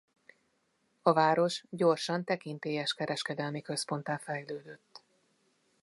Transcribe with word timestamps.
A 1.01 1.13
város 1.13 1.63
gyorsan 1.69 2.23
tekintélyes 2.23 2.93
kereskedelmi 2.93 3.61
központtá 3.61 4.17
fejlődött. 4.17 5.03